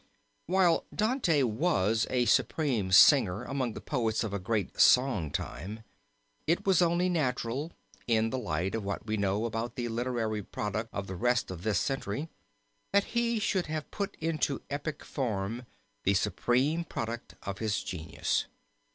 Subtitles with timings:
[0.47, 5.83] While Dante was a supreme singer among the poets of a great song time,
[6.47, 7.71] it was only natural,
[8.07, 11.61] in the light of what we know about the literary product of the rest of
[11.61, 12.29] this century,
[12.91, 15.67] that he should have put into epic form
[16.01, 18.45] the supreme product of his genius.